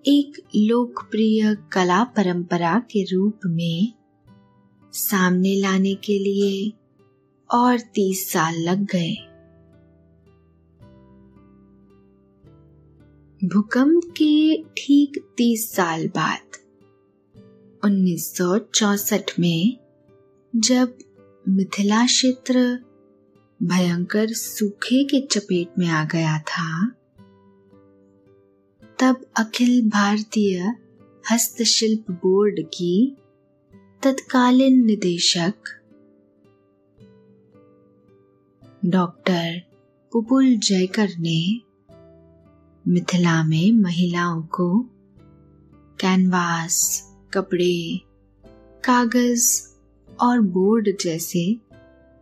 एक 0.08 0.42
लोकप्रिय 0.56 1.58
कला 1.72 2.04
परंपरा 2.04 2.80
के 2.80 3.04
रूप 3.04 3.40
में 3.46 3.94
सामने 4.94 5.56
लाने 5.56 5.96
के 5.96 6.20
लिए 6.20 6.74
और 7.54 7.80
तीस 7.80 8.32
साल 8.32 8.56
लग 8.56 8.86
गए। 8.96 9.16
भूकंप 13.48 14.04
के 14.06 14.64
ठीक 14.78 15.34
तीस 15.38 15.76
साल 15.76 16.08
बाद 16.08 16.58
1964 17.86 19.40
में, 19.40 19.78
जब 20.56 20.98
मिथिला 21.50 22.06
क्षेत्र 22.06 22.80
भयंकर 23.64 24.28
सूखे 24.30 25.04
के 25.04 25.28
चपेट 25.28 25.68
में 25.80 25.88
आ 25.88 26.06
गया 26.06 26.40
था। 26.40 26.92
तब 29.00 29.26
अखिल 29.38 29.90
भारतीय 29.90 30.76
हस्तशिल्प 31.32 32.12
बोर्ड 32.12 32.60
की 32.60 33.18
तत्कालीन 34.04 34.86
निदेशक 34.86 35.54
डॉक्टर 38.86 39.62
पुपुल 40.12 40.58
जयकर 40.58 41.10
ने 41.20 41.62
मिथिला 42.88 43.44
में 43.44 43.72
महिलाओं 43.72 44.42
को 44.42 44.80
कैनवास, 46.00 47.08
कपड़े, 47.34 48.02
कागज़ 48.84 49.75
और 50.22 50.40
बोर्ड 50.40 50.90
जैसे 51.02 51.58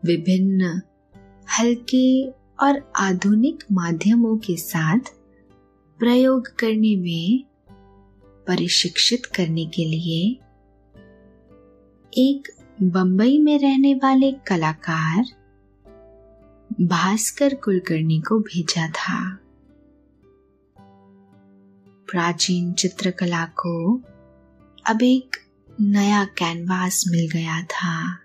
विभिन्न, 0.06 0.82
हल्के 1.60 2.30
और 2.30 2.92
आधुनिक 2.96 3.64
माध्यमों 3.72 4.38
के 4.38 4.58
साथ 4.58 5.00
प्रयोग 6.00 6.48
करने 6.48 6.96
में, 6.96 7.44
प्रशिक्षित 8.46 9.26
करने 9.26 9.66
के 9.66 9.86
लिए 9.86 10.40
एक 12.18 12.48
बंबई 12.84 13.40
में 13.40 13.60
रहने 13.60 13.94
वाले 13.96 14.32
कलाकार 14.32 15.26
भास्कर 16.82 17.54
कुलकर्णी 17.56 18.22
को 18.22 18.40
भेजा 18.40 18.88
था। 18.88 19.40
प्राचीन 22.12 22.74
चित्रकला 22.74 23.46
को 23.46 24.02
अब 24.86 25.02
एक 25.02 25.36
नया 25.82 26.26
कैनवास 26.26 27.04
मिल 27.08 27.30
गया 27.30 27.64
था। 27.64 28.16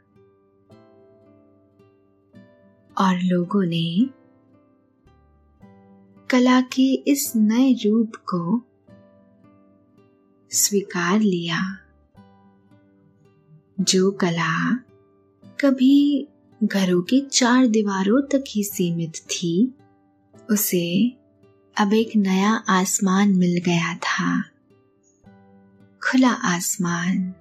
और 2.99 3.21
लोगों 3.23 3.65
ने 3.65 4.07
कला 6.31 6.61
के 6.61 6.95
इस 6.95 7.33
नए 7.37 7.73
रूप 7.73 8.13
को 8.17 8.63
स्वीकार 10.51 11.21
लिया, 11.21 11.79
जो 13.81 14.11
कला 14.11 14.75
कभी 15.61 16.29
घरों 16.65 17.03
के 17.03 17.21
चार 17.21 17.67
दीवारों 17.67 18.23
तक 18.23 18.45
ही 18.49 18.65
सीमित 18.65 19.13
थी, 19.17 19.75
उसे 20.51 21.17
अब 21.79 21.93
एक 21.93 22.17
नया 22.17 22.53
आसमान 22.55 23.35
मिल 23.35 23.63
गया 23.65 23.95
था। 23.95 24.43
खुला 26.03 26.31
आसमान। 26.31 27.35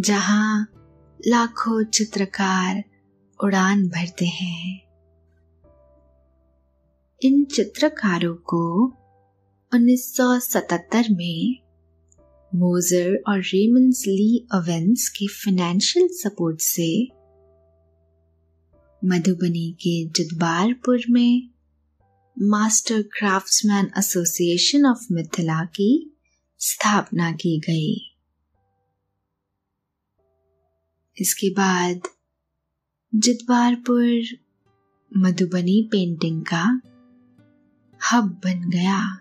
जहाँ 0.00 0.68
लाखों 1.26 1.84
चित्रकार 1.84 2.84
उड़ान 3.44 3.88
भरते 3.88 4.26
हैं। 4.26 4.82
इन 7.22 7.44
चित्रकारों 7.44 8.34
को 8.34 8.86
1977 9.74 11.04
में 11.10 11.56
मोजर 12.54 13.22
और 13.28 13.40
रेमंड्स 13.40 14.00
ली 14.00 14.48
अवेंस 14.52 15.08
के 15.08 15.26
फाइनेंशियल 15.26 16.08
सपोर्ट 16.08 16.60
से 16.60 17.08
मधुबनी 19.04 19.72
के 19.72 20.04
जिदबारपुर 20.04 21.00
में 21.10 21.48
master 22.42 23.02
craftsman 23.02 23.90
association 23.98 24.86
of 24.86 25.06
Mithila 25.12 25.64
की 25.64 26.16
स्थापना 26.58 27.32
की 27.32 27.58
गई। 27.58 28.15
इसके 31.20 31.50
बाद 31.50 32.00
जिदबारपुर 33.14 34.38
मधुबनी 35.16 35.88
पेंटिंग 35.92 36.42
का 36.42 36.80
हब 38.12 38.24
बन 38.44 38.70
गया। 38.70 39.18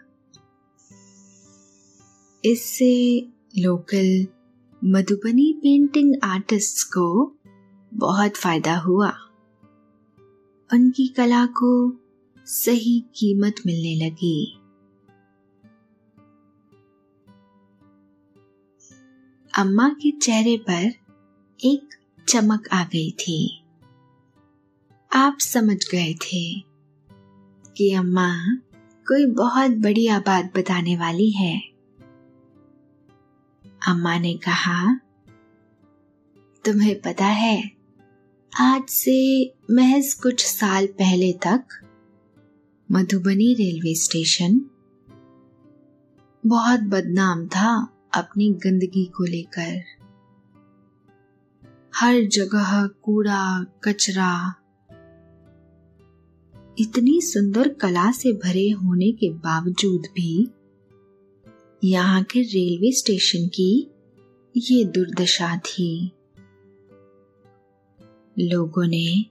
इससे 2.45 3.21
लोकल 3.57 4.27
मधुबनी 4.83 5.53
पेंटिंग 5.53 6.15
आर्टिस्ट्स 6.23 6.83
को 6.83 7.37
बहुत 7.93 8.35
फ़ायदा 8.35 8.77
हुआ। 8.77 9.09
उनकी 10.73 11.07
कला 11.07 11.45
को 11.45 11.99
सही 12.45 12.99
कीमत 13.15 13.55
मिलने 13.65 14.05
लगी। 14.05 14.57
अम्मा 19.57 19.89
के 19.89 20.11
चेहरे 20.11 20.57
पर 20.57 21.04
एक 21.65 21.95
चमक 22.29 22.67
आ 22.73 22.83
गई 22.83 23.11
थी। 23.11 23.63
आप 25.11 25.37
समझ 25.39 25.77
गए 25.91 26.13
थे 26.13 26.59
कि 27.77 27.93
अम्मा 27.93 28.55
कोई 29.07 29.25
बहुत 29.25 29.71
बड़ी 29.71 30.07
बात 30.09 30.57
बताने 30.57 30.97
वाली 30.97 31.31
है। 31.31 31.61
अम्मा 33.87 34.19
ने 34.19 34.33
कहा, 34.33 34.99
तुम्हें 36.65 37.01
पता 37.01 37.25
है, 37.25 37.71
आज 38.59 38.83
से 38.89 39.17
महज 39.71 40.13
कुछ 40.13 40.45
साल 40.45 40.87
पहले 40.87 41.33
तक 41.33 41.63
मधुबनी 42.91 43.53
रेलवे 43.53 43.95
स्टेशन 43.95 44.61
बहुत 46.45 46.79
बदनाम 46.79 47.47
था 47.47 47.87
अपनी 48.13 48.49
गंदगी 48.53 49.05
को 49.05 49.23
लेकर। 49.23 49.94
हर 51.97 52.25
जगह 52.25 52.87
कूड़ा, 52.87 53.63
कचरा। 53.63 54.49
इतनी 56.79 57.21
सुंदर 57.21 57.69
कला 57.69 58.11
से 58.11 58.33
भरे 58.33 58.69
होने 58.69 59.11
के 59.11 59.29
बावजूद 59.29 60.01
भी 60.01 60.47
यहाँ 61.83 62.23
के 62.23 62.41
रेलवे 62.41 62.91
स्टेशन 62.91 63.47
की 63.47 63.91
ये 64.57 64.85
दुर्दशा 64.85 65.57
थी। 65.57 66.11
लोगों 68.39 68.87
ने 68.87 69.25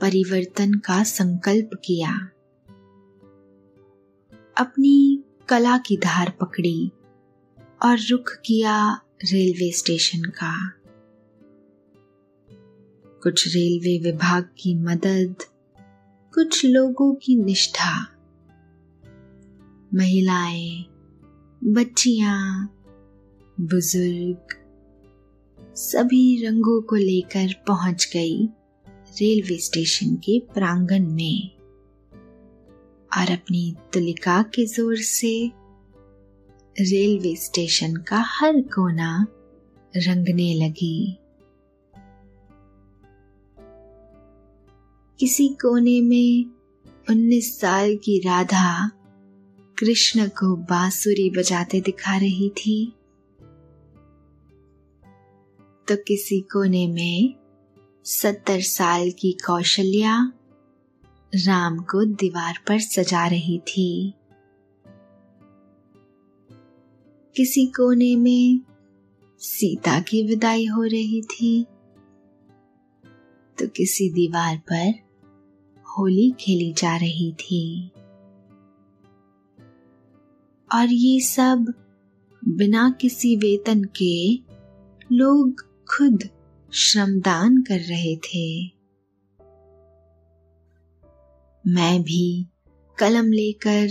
परिवर्तन 0.00 0.74
का 0.74 1.02
संकल्प 1.02 1.70
किया। 1.84 2.10
अपनी 4.56 5.24
कला 5.48 5.78
की 5.78 5.96
धार 5.96 6.36
पकड़ी 6.40 6.90
और 7.84 7.98
रुख 7.98 8.32
किया 8.46 8.94
रेलवे 9.24 9.72
स्टेशन 9.72 10.22
का। 10.22 10.81
कुछ 13.22 13.48
रेलवे 13.48 14.10
विभाग 14.10 14.42
की 14.42 14.74
मदद, 14.74 15.34
कुछ 16.34 16.64
लोगों 16.64 17.14
की 17.14 17.44
निष्ठा। 17.44 18.06
महिलाएँ, 19.94 20.84
बच्चियाँ, 21.64 22.66
बुज़ुर्ग, 23.60 24.46
सभी 25.76 26.46
रंगों 26.46 26.82
को 26.82 26.96
लेकर 26.96 27.54
पहुँच 27.66 28.10
गई 28.12 28.46
रेलवे 28.88 29.58
स्टेशन 29.58 30.16
के 30.16 30.38
प्रांगण 30.38 31.06
में। 31.06 31.50
और 33.18 33.32
अपनी 33.32 33.74
तुलिका 33.92 34.42
के 34.42 34.66
ज़ोर 34.66 34.96
से 34.96 35.52
रेलवे 36.80 37.36
स्टेशन 37.36 37.96
का 37.96 38.24
हर 38.26 38.60
कोना 38.60 39.26
रंगने 39.96 40.54
लगी। 40.54 41.18
किसी 45.22 45.48
कोने 45.48 46.00
में 46.00 46.44
उन्नीस 47.10 47.60
साल 47.60 47.96
की 47.96 48.18
राधा 48.18 48.90
कृष्ण 49.78 50.28
को 50.28 50.56
बांसुरी 50.56 51.30
बजाते 51.30 51.80
दिखा 51.80 52.16
रही 52.16 52.48
थी। 52.48 52.92
तो 55.88 55.96
किसी 55.96 56.40
कोने 56.40 56.86
में 56.86 57.34
सत्तर 58.04 58.60
साल 58.60 59.10
की 59.10 59.32
कौशल्या 59.32 60.32
राम 61.34 61.78
को 61.78 62.04
दीवार 62.04 62.58
पर 62.68 62.78
सजा 62.78 63.26
रही 63.26 63.58
थी। 63.58 64.14
किसी 67.36 67.66
कोने 67.66 68.16
में 68.16 68.60
सीता 69.38 70.00
की 70.00 70.26
विदाई 70.26 70.66
हो 70.66 70.82
रही 70.82 71.22
थी। 71.22 71.66
तो 73.58 73.66
किसी 73.68 74.10
दीवार 74.10 74.56
पर 74.56 75.11
होली 75.98 76.34
खेली 76.40 76.72
जा 76.72 76.96
रही 76.96 77.32
थी। 77.32 77.90
और 80.74 80.86
ये 80.90 81.20
सब 81.20 81.72
बिना 82.48 82.90
किसी 83.00 83.36
वेतन 83.36 83.84
के 83.84 84.34
लोग 85.12 85.60
खुद 85.62 86.28
श्रमदान 86.72 87.62
कर 87.62 87.80
रहे 87.80 88.16
थे। 88.16 88.66
मैं 91.66 92.02
भी 92.02 92.46
कलम 92.98 93.32
लेकर 93.32 93.88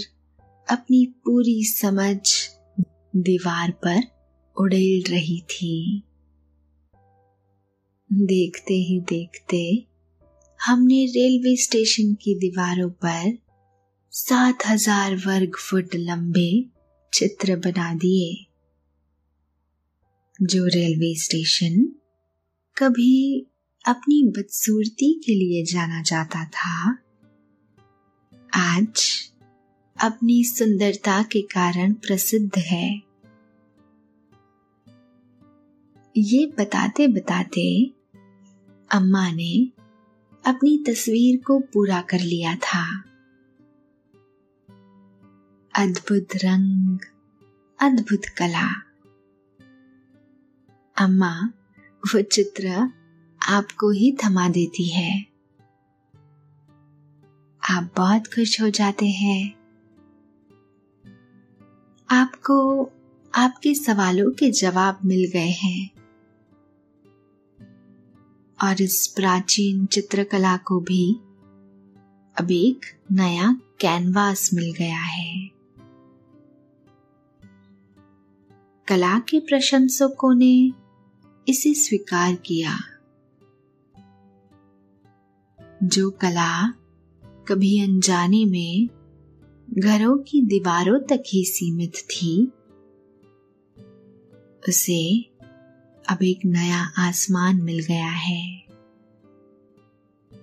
अपनी 0.69 1.05
पूरी 1.05 1.63
समझ 1.63 2.19
दीवार 3.15 3.71
पर 3.71 4.01
उड़ेल 4.57 5.11
रही 5.11 5.41
थी। 5.41 6.03
देखते 8.13 8.73
ही 8.73 8.99
देखते 8.99 9.87
हमने 10.61 11.05
रेलवे 11.05 11.55
स्टेशन 11.57 12.13
की 12.13 12.33
दीवारों 12.39 12.89
पर 13.03 13.37
सात 14.13 14.65
हज़ार 14.67 15.15
वर्ग 15.17 15.55
फुट 15.59 15.95
लंबे 15.95 16.51
चित्र 17.13 17.55
बना 17.55 17.93
दिए, 17.93 18.27
जो 20.39 20.65
रेलवे 20.67 21.13
स्टेशन 21.15 21.81
कभी 22.77 23.15
अपनी 23.85 24.21
बदसूरती 24.29 25.11
के 25.25 25.35
लिए 25.35 25.63
जाना 25.73 26.01
जाता 26.01 26.45
था। 26.51 26.75
आज 28.53 29.09
अपनी 29.95 30.43
सुंदरता 30.43 31.21
के 31.23 31.41
कारण 31.49 31.93
प्रसिद्ध 32.05 32.57
है। 32.59 32.87
ये 36.15 36.45
बताते 36.57 37.07
बताते 37.09 37.69
अम्मा 38.91 39.29
ने 39.31 39.53
अपनी 40.45 40.83
तस्वीर 40.87 41.43
को 41.47 41.59
पूरा 41.59 42.01
कर 42.01 42.19
लिया 42.19 42.55
था। 42.55 43.03
अद्भुत 45.75 46.27
रंग, 46.35 46.99
अद्भुत 47.79 48.25
कला। 48.25 48.81
अम्मा, 50.97 51.49
वो 51.81 52.21
चित्र 52.21 52.91
आपको 53.49 53.91
ही 53.91 54.17
थमा 54.23 54.49
देती 54.49 54.89
है। 54.89 55.25
आप 57.69 57.93
बहुत 57.97 58.27
खुश 58.27 58.61
हो 58.61 58.69
जाते 58.69 59.05
हैं। 59.05 59.55
आपको 62.11 62.85
आपके 63.35 63.75
सवालों 63.75 64.31
के 64.31 64.51
जवाब 64.51 64.99
मिल 65.05 65.29
गए 65.33 65.49
हैं। 65.49 66.00
और 68.63 68.81
इस 68.81 69.07
प्राचीन 69.07 69.85
चित्रकला 69.85 70.57
को 70.57 70.79
भी 70.79 71.13
अब 72.39 72.47
एक 72.51 72.79
नया 73.11 73.61
कैनवास 73.79 74.49
मिल 74.53 74.71
गया 74.71 74.99
है। 74.99 75.47
कला 78.87 79.19
के 79.19 79.39
प्रशंसकों 79.39 80.35
ने 80.35 80.71
इसे 81.47 81.73
स्वीकार 81.73 82.35
किया। 82.35 82.79
जो 85.83 86.11
कला 86.11 86.69
कभी 87.47 87.81
अनजाने 87.81 88.45
में 88.45 88.89
घरों 89.79 90.17
की 90.17 90.41
दीवारों 90.41 90.99
तक 90.99 91.23
ही 91.27 91.45
सीमित 91.45 91.93
थी, 91.95 92.51
उसे 94.69 95.30
अब 96.09 96.23
एक 96.23 96.39
नया 96.45 96.93
आसमान 96.97 97.61
मिल 97.61 97.79
गया 97.79 98.09
है। 98.09 98.59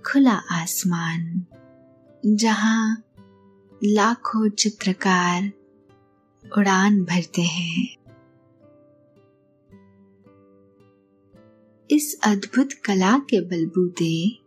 खुला 0.07 0.35
आसमान, 0.35 1.47
जहाँ 2.27 3.05
लाखों 3.85 4.49
चित्रकार 4.49 5.53
उड़ान 6.59 7.05
भरते 7.05 7.43
हैं। 7.43 7.95
इस 11.91 12.21
अद्भुत 12.25 12.73
कला 12.73 13.19
के 13.19 13.41
बलबूते 13.41 14.39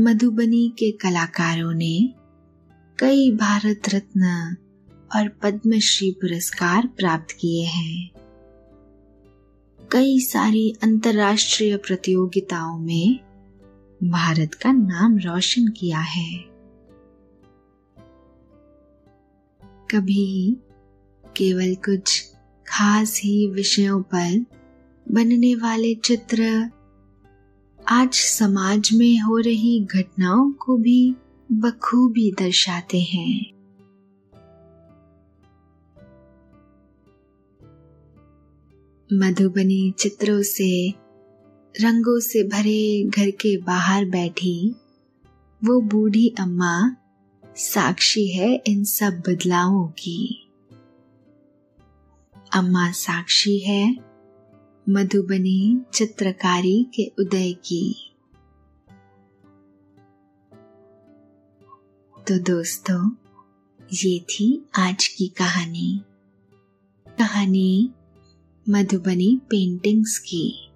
मधुबनी 0.00 0.68
के 0.68 0.90
कलाकारों 0.90 1.72
ने 1.72 2.14
कई 2.98 3.30
भारत 3.30 3.82
रत्न 3.94 4.56
और 5.16 5.28
पद्मश्री 5.28 6.10
पुरस्कार 6.10 6.86
प्राप्त 6.86 7.36
किए 7.40 7.64
हैं। 7.64 8.19
कई 9.92 10.20
सारी 10.20 10.74
अंतर्राष्ट्रीय 10.82 11.76
प्रतियोगिताओं 11.76 12.78
में 12.78 13.20
भारत 14.04 14.54
का 14.54 14.72
नाम 14.72 15.18
रोशन 15.18 15.68
किया 15.68 15.98
है। 15.98 16.34
कभी 19.90 20.56
केवल 21.36 21.74
कुछ 21.74 22.22
खास 22.66 23.20
ही 23.24 23.46
विषयों 23.46 24.02
पर 24.02 24.46
बनने 25.10 25.54
वाले 25.54 25.94
चित्र 25.94 26.70
आज 27.88 28.12
समाज 28.12 28.90
में 28.94 29.20
हो 29.20 29.38
रही 29.38 29.80
घटनाओं 29.80 30.52
को 30.52 30.76
भी 30.76 31.14
बखूबी 31.52 32.30
दर्शाते 32.30 33.00
हैं। 33.00 33.59
मधुबनी 39.12 39.94
चित्रों 39.98 40.42
से, 40.42 40.90
रंगों 41.80 42.20
से 42.20 42.44
भरे 42.44 43.04
घर 43.04 43.30
के 43.30 43.56
बाहर 43.56 44.04
बैठी, 44.04 44.74
वो 45.64 45.80
बूढ़ी 45.80 46.34
अम्मा 46.40 46.96
साक्षी 47.56 48.28
है 48.28 48.62
इन 48.66 48.84
सब 48.84 49.22
बदलावों 49.28 49.88
की। 49.88 50.50
अम्मा 52.54 52.90
साक्षी 52.90 53.58
है 53.58 53.96
मधुबनी 54.88 55.80
चित्रकारी 55.94 56.86
के 56.94 57.12
उदय 57.18 57.52
की। 57.52 58.12
तो 62.28 62.38
दोस्तों, 62.38 63.10
ये 63.92 64.20
थी 64.20 64.64
आज 64.78 65.06
की 65.06 65.28
कहानी। 65.28 66.00
कहानी 67.18 67.90
मधुबनी 68.70 69.36
पेंटिंग्स 69.36 70.18
की। 70.18 70.70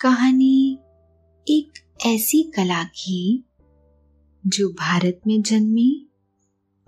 कहानी, 0.00 0.78
एक 1.48 1.72
ऐसी 2.06 2.42
कला 2.42 2.84
की, 2.84 3.44
जो 4.46 4.68
भारत 4.68 5.20
में 5.26 5.42
जन्मी 5.42 6.06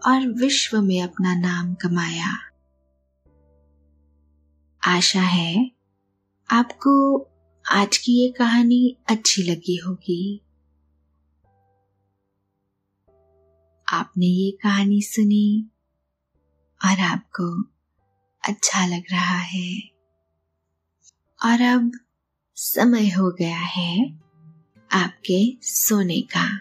और 0.07 0.33
विश्व 0.33 0.83
में 0.83 1.03
अपना 1.03 1.35
नाम 1.35 1.75
कमाया। 1.75 2.39
आशा 4.87 5.23
है, 5.23 5.71
आपको 6.51 7.21
आज 7.73 7.99
की 7.99 8.13
ये 8.13 8.33
कहानी 8.33 8.97
अच्छी 9.11 9.43
लगी 9.43 9.77
होगी। 9.77 10.41
आपने 13.93 14.27
ये 14.27 14.51
कहानी 14.51 15.03
सुनी 15.03 15.71
और 16.85 17.01
आपको 17.01 17.74
अच्छा 18.49 18.87
लग 18.87 19.03
रहा 19.13 19.39
है। 19.39 19.81
और 21.45 21.61
अब 21.63 21.93
समय 22.55 23.09
हो 23.09 23.31
गया 23.31 23.59
है 23.59 24.21
आपके 24.93 25.57
सोने 25.63 26.21
का। 26.21 26.61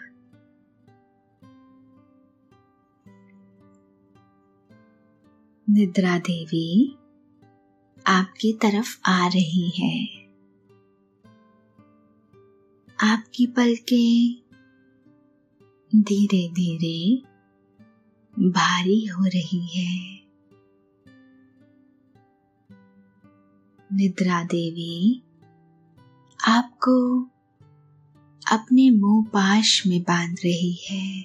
निद्रा 5.70 6.18
देवी 6.18 6.92
आपकी 8.06 8.52
तरफ़ 8.52 9.00
आ 9.06 9.26
रही 9.26 9.70
है। 9.70 10.24
आपकी 13.02 13.46
पलकें 13.46 14.44
धीरे 15.96 16.48
धीरे 16.48 17.22
भारी 18.38 19.06
हो 19.06 19.24
रही 19.24 19.66
है। 19.66 20.13
निद्रा 23.92 24.44
देवी, 24.44 25.22
आपको 26.46 27.22
अपने 28.52 28.90
मुँह 28.90 29.24
पाश 29.24 29.86
में 29.86 30.02
बाँध 30.02 30.36
रही 30.44 30.72
है। 30.72 31.24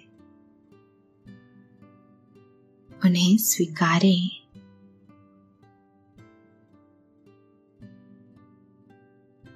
उन्हें 3.06 3.38
स्वीकारें। 3.38 4.30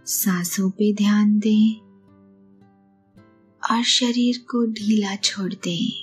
सांसों 0.06 0.70
पे 0.70 0.94
ध्यान 0.94 1.40
दें 1.40 1.76
और 3.72 3.84
शरीर 3.84 4.38
को 4.38 4.66
ढीला 4.66 5.16
छोड़ 5.16 5.54
दें। 5.54 6.03